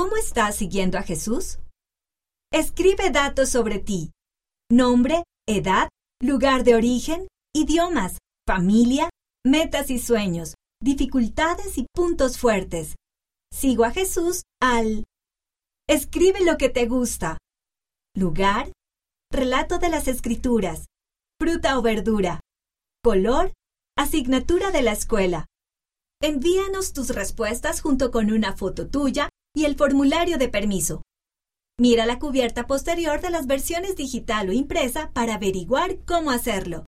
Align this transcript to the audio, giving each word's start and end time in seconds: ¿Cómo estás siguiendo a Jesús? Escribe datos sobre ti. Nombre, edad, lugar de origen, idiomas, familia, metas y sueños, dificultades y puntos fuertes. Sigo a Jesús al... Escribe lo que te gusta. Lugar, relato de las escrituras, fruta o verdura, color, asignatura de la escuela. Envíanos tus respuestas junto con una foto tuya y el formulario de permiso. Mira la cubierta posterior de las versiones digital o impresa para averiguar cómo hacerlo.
¿Cómo 0.00 0.16
estás 0.16 0.56
siguiendo 0.56 0.96
a 0.96 1.02
Jesús? 1.02 1.58
Escribe 2.50 3.10
datos 3.10 3.50
sobre 3.50 3.80
ti. 3.80 4.12
Nombre, 4.72 5.24
edad, 5.46 5.90
lugar 6.22 6.64
de 6.64 6.74
origen, 6.74 7.28
idiomas, 7.54 8.16
familia, 8.48 9.10
metas 9.44 9.90
y 9.90 9.98
sueños, 9.98 10.54
dificultades 10.82 11.76
y 11.76 11.84
puntos 11.94 12.38
fuertes. 12.38 12.94
Sigo 13.52 13.84
a 13.84 13.90
Jesús 13.90 14.40
al... 14.62 15.04
Escribe 15.86 16.46
lo 16.46 16.56
que 16.56 16.70
te 16.70 16.86
gusta. 16.86 17.36
Lugar, 18.16 18.72
relato 19.30 19.78
de 19.78 19.90
las 19.90 20.08
escrituras, 20.08 20.86
fruta 21.38 21.78
o 21.78 21.82
verdura, 21.82 22.40
color, 23.04 23.52
asignatura 23.98 24.70
de 24.70 24.80
la 24.80 24.92
escuela. 24.92 25.44
Envíanos 26.22 26.94
tus 26.94 27.10
respuestas 27.10 27.82
junto 27.82 28.10
con 28.10 28.32
una 28.32 28.56
foto 28.56 28.88
tuya 28.88 29.28
y 29.54 29.64
el 29.64 29.76
formulario 29.76 30.38
de 30.38 30.48
permiso. 30.48 31.02
Mira 31.78 32.06
la 32.06 32.18
cubierta 32.18 32.66
posterior 32.66 33.20
de 33.20 33.30
las 33.30 33.46
versiones 33.46 33.96
digital 33.96 34.48
o 34.48 34.52
impresa 34.52 35.10
para 35.12 35.34
averiguar 35.34 35.98
cómo 36.04 36.30
hacerlo. 36.30 36.78